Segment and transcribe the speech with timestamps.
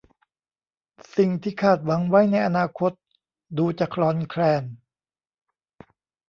[1.17, 2.91] สิ่งที่คาดหวังไว้ในอนาคต
[3.57, 4.63] ดูจะคลอนแคลน